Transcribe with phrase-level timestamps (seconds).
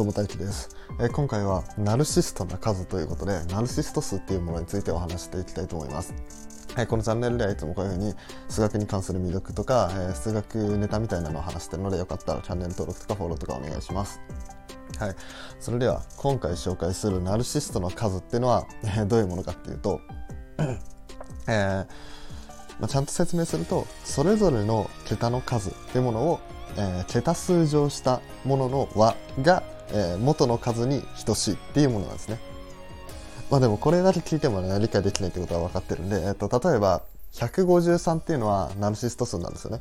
[0.00, 6.14] どうも大輝です、えー今回はナルシストな数ということでナルシスト数っていうものについてお話していきたいと思います。
[6.74, 8.14] はい、このチャンネルではいつもこういう風に
[8.48, 14.22] 数学に関する魅力とか、えー数学ネタみたいなのを話してるのでよかったらチャンネル登録とかフォローとかお願いします。
[14.98, 15.14] はい、
[15.60, 20.00] それでは今回紹介するナルシストの数っていうのは、えどういうものかっていうと、
[21.46, 21.84] え
[22.78, 26.40] まあ、ちゃんと説明するとそれぞれの桁の数っていうものを、
[26.78, 29.62] えー桁数乗したものの和が、
[29.92, 32.38] えー元の数に等しいっていうものなんですね。
[33.50, 39.80] まあでもこれだけ聞いてもね理解できないってことは分かってるんで、えっと例えば153っていうのはナルシスト数なんですよね。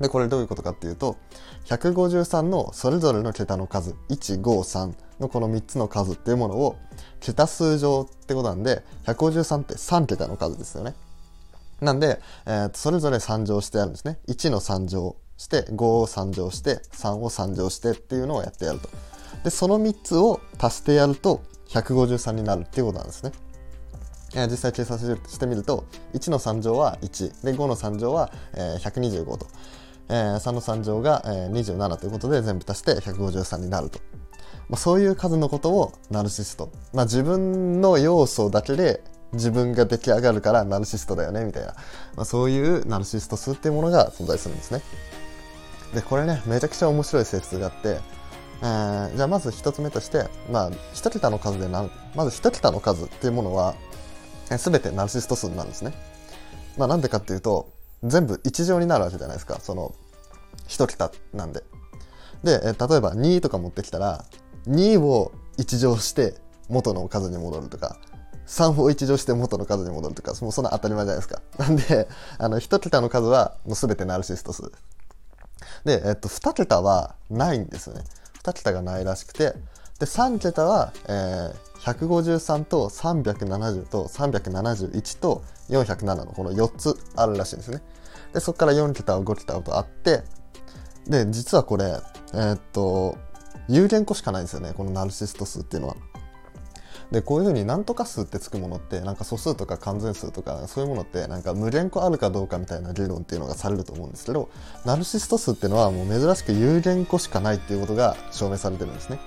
[0.00, 1.16] でこれどういうことかっていうと
[1.66, 6.76] 153のそれぞれの桁の数153のこの3つの数っていうものを
[7.20, 10.94] 桁数乗ってことなんで153って3桁の数ですよね。
[11.80, 14.18] なんで、えーそれぞれ3乗してあるんですね。
[14.28, 18.88] 1の3乗して5を3乗して3を3乗してっていうのをやってやると。
[19.44, 23.32] でその3つを足してやると153になるっていうことなんですね。
[24.34, 25.84] 実際計算してみると
[26.14, 29.46] 1の3乗は1で5の3乗は、125と、
[30.08, 34.00] えー3の3乗が、27ということで全部足して153になると、
[34.70, 39.02] まあ、そういう数のことをナルシスト、まあ、自分の要素だけで
[39.34, 41.74] 自分が出来上がるからナルシストだよねみたいな、
[42.16, 44.80] まあ、そういうナルシスト数っていうものが存在するんですね。
[45.94, 47.98] でこれねめちゃくちゃ面白い性質があって
[48.60, 53.74] えーじゃあまず一つ目として、まあ、一桁の数でなまず一桁の数っていうものは
[54.50, 55.92] えー全てナルシスト数なんですね。
[56.76, 57.70] まあ、なんでかっていうと
[58.02, 59.94] 全部一乗になるわけじゃないですかその
[60.66, 61.62] 一桁なんで。
[62.42, 64.24] で、えー例えば2とか持ってきたら
[64.68, 66.34] 2を一乗して
[66.68, 67.98] 元の数に戻るとか
[68.46, 71.42] 3を一乗して元の数に戻るとかもうそんな当たり前じゃないですか。
[71.58, 74.82] なんであの一桁の数はもう全てナルシスト数です。
[75.84, 78.04] で、えっと、2桁はないんですよね。
[78.42, 79.54] 2桁がないらしくて、
[79.98, 87.82] で、3桁は、えー153と370と371と407のこの4つあるらしいんですね。
[88.32, 90.22] で、そこから4桁5桁とあって、
[91.08, 91.98] で、実はこれ、
[92.34, 93.18] えーっと、
[93.68, 95.96] 有限個しかないんですよね、このナルシスト数っていうのは。
[97.12, 104.48] でこういうふうに何とか数ってつくものってなんか素数とか完全数とかそういうものってなんか無限個あるかどうかみたいな理論っていうのがされると思うんですけど
[104.86, 109.20] ナルシスト数っていうのはもう珍しく有限個しかないっていうことが証明されてるんですね。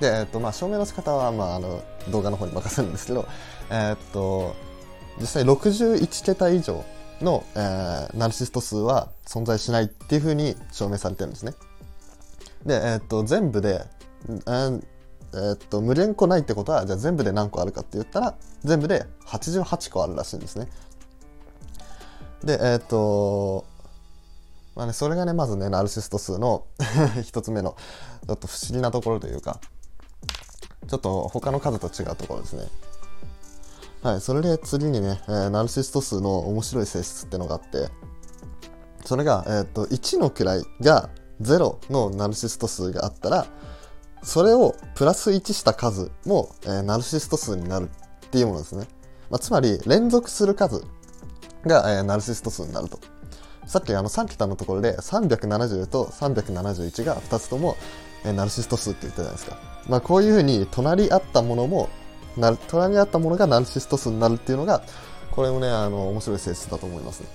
[0.00, 3.26] で、えっとまあ、証明の仕方は、まあ、あの動画の方に任せるんですけど、
[3.70, 4.56] えっと
[5.20, 6.84] 実際61桁以上
[7.20, 11.54] の、えーナルシスト数は存在しないっていうふうに証明されてるんですね。
[12.66, 13.84] で、えっと全部で、
[14.28, 14.82] えー
[15.34, 18.34] えーっと無限個ないってことはじゃあ全部で何個あるかって言ったら
[18.64, 20.68] 全部で88個あるらしいんですね。
[22.44, 23.64] でえーっと
[24.74, 26.64] まあねそれがねまずねナルシスト数の
[27.24, 27.76] 一つ目の
[28.26, 29.60] ちょっと不思議なところというか
[30.86, 32.68] ちょっと他の数と違うところですね。
[34.02, 37.90] はい、それで次にね、えーナルシスト数の面白い性質ってのがあって
[39.04, 41.10] それが、えーっと1の位が
[41.42, 43.46] 0のナルシスト数があったら
[44.22, 47.88] それをプラス1した数も、えーナルシスト数になる
[48.26, 48.86] っていうものですね。
[49.30, 50.84] まあ、つまり連続する数
[51.66, 52.98] が、えーナルシスト数になると。
[53.66, 57.76] さっきあの3桁のところで370と371が2つとも、
[58.24, 59.56] えーナルシスト数って言ったじゃないですか。
[59.88, 61.88] まあ、こういうふうに隣り合ったものも
[62.36, 64.82] な隣り合ったものがナルシスト数になるっていうのが
[65.30, 67.28] これもねあの面白い性質だと思いますね。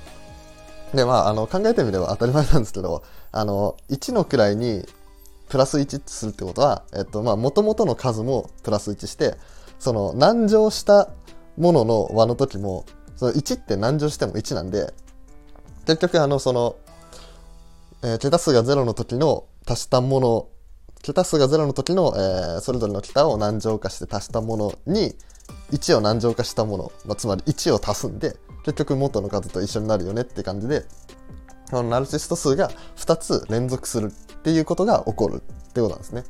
[0.94, 4.86] でまああの考えてみれば当たり前なんですけどあの1の位に
[5.50, 9.36] プラス1するってことは、えっと、まあ、元々の数もプラス1して、
[9.80, 11.10] その、難乗した
[11.58, 14.94] ものの和の時も、その1って難乗しても1なんで、
[15.86, 16.76] 結局、あの、その、
[18.02, 20.48] えー桁数が0の時の足したもの、
[21.02, 25.16] 桁数が0の時の、えーそれぞれの桁を難乗化して足したものに、
[25.72, 30.86] 1を難乗化したもの、まあ、つまり1を足すんで、結局元の数と一緒になるよねって感じで、
[31.74, 35.40] このナルシスト数が2つ連続するっていうことが起こるっ
[35.74, 36.24] てことなんですね。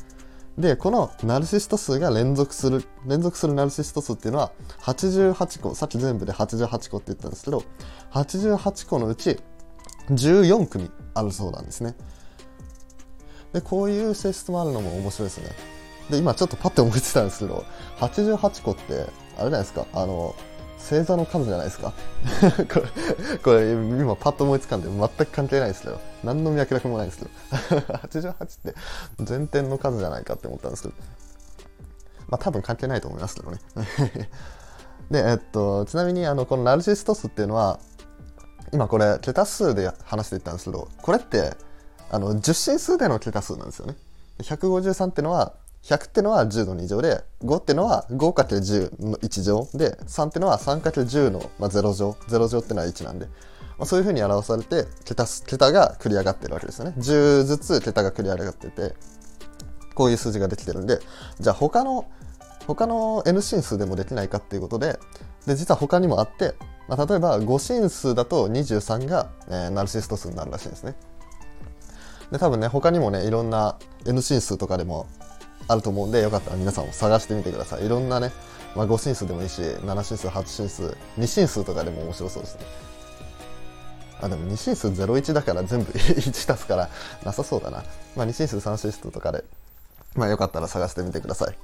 [0.58, 7.62] で、このナルシスト数が連続する、連続するナルシスト数っていうのは88個、さっき全部で88個って言ったんですけど、
[8.14, 9.38] 88個のうち
[10.12, 11.94] 14組あるそうなんですね。
[13.52, 15.50] で、こういう性質もあるのも面白いですね。
[16.10, 17.66] で、今ちょっとパッて思いついたんですけど、
[18.00, 20.36] 88個って、あれじゃないですか、あの、
[20.90, 21.94] 星座の数じゃないですか。
[22.72, 26.00] これこれ今パッと思いつかんで全く関係ないですけど。
[26.24, 27.32] 何の脈絡もないですけど。
[28.08, 28.76] 88って
[29.20, 30.94] 全点の数じゃないかって思ったんですけど。
[32.28, 33.60] まあ多分関係ないと思いますけどね。
[35.10, 37.80] でえっとちなみにあのこのナルシスト数っていうのは
[38.74, 41.56] 今これ桁数で話していったんですけどこれって
[42.10, 43.96] あの10進数での桁数なんですよね。
[44.40, 45.54] 153っていうのは
[45.84, 52.12] 100ってのは10の2乗で5ってのは 5×10 の1乗で3ってのは 3×10 の、まあ、0乗。
[52.30, 53.26] 0乗ってのは1なんで、
[53.78, 56.94] まあ、そういうふうに表されて桁桁が繰り上がってるわけですよね。
[56.98, 58.94] 10ずつ桁が繰り上がってて
[59.94, 61.00] こういう数字ができてるんで。
[61.40, 62.06] じゃあ他の
[62.66, 64.98] 他の n 進数でもできないかっていうことで
[65.46, 66.56] で実は他にもあって、
[66.88, 70.96] まあ、例えば5進数だと23が、えー、ナルシスト数になるらしいんですね。
[72.32, 75.08] で多分ね他にもねいろんな n 進数とかでも
[75.68, 77.86] あると思うんでよかったら皆さんも探してみてください。
[77.86, 78.32] いろんなね、
[78.76, 82.66] まあ、5進数でもいいし7進数8進数2進数とかでも面白そうですね。
[84.22, 86.90] あでも2進数01だから全部 1足すから
[87.26, 87.84] なさそうだな、
[88.16, 89.44] まあ、2進数3進数とかで
[90.16, 91.58] まあよかったら探してみてください。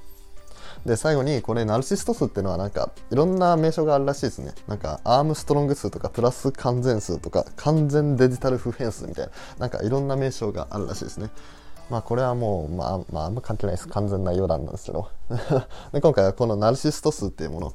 [0.86, 4.54] で最後にこれナルシスト数っていうのはなんかいろんな名称があるらしいですね。
[4.68, 11.30] なんかアームストロング数とかプラス完全数とか完全デジタル普遍数みたいななんかいろんな名称があるらしいですね。
[11.90, 13.88] まあこれはもう、まあ、まあ、あんま関係ないです。
[13.88, 15.10] 完全な余談なんですけど。
[15.92, 17.74] で今回はこのナルシスト数っていうもの、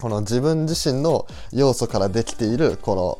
[0.00, 3.18] この自分自身の要素からできている、この、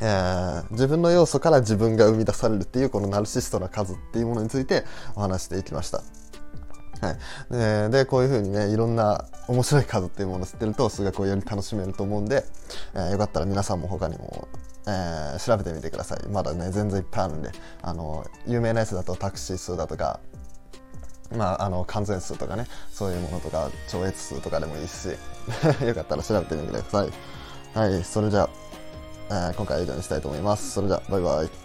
[0.00, 4.84] えー、自分の要素から自分が生み出されるっていうこのナルシストな数っていうものについて
[5.14, 6.02] お話していきました。
[7.00, 7.18] はい、
[7.50, 12.44] ででこういうふうにねいろんな面白い数っていうものを知ってると数学をより楽しめると思うんで、
[12.94, 14.48] えー、よかったら皆さんも他にも
[14.86, 16.28] えー、調べてみてください。
[16.28, 17.50] まだね全然いっぱいあるんで。
[17.82, 20.20] あの有名なやつだとタクシー数だとか
[21.36, 25.08] まあ、あの完全数とかねそういうものとか超越数とかでもいいし
[25.84, 27.10] よかったら調べてみてください。
[27.74, 28.48] はいそれじゃあ、
[29.30, 30.70] えー、今回は以上にしたいと思います。
[30.70, 31.63] それじゃあバイバイ。